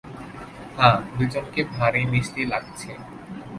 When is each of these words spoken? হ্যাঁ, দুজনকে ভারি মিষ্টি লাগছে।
হ্যাঁ, 0.77 0.97
দুজনকে 1.17 1.61
ভারি 1.75 2.01
মিষ্টি 2.05 2.41
লাগছে। 2.45 2.91